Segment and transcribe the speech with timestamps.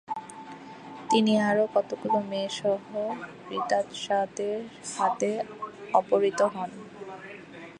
[1.09, 2.81] তিনি আরও কতোগুলো মেয়েসহ
[3.47, 4.57] হিদাৎসাদের
[4.95, 5.31] হাতে
[5.93, 6.69] অপহৃত হন।